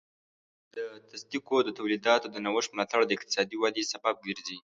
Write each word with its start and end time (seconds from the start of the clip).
د 0.75 0.77
تصدیو 1.09 1.57
د 1.63 1.69
تولیداتو 1.79 2.27
د 2.31 2.35
نوښت 2.45 2.69
ملاتړ 2.73 3.01
د 3.05 3.11
اقتصادي 3.17 3.55
ودې 3.57 3.83
سبب 3.93 4.15
ګرځي. 4.25 4.57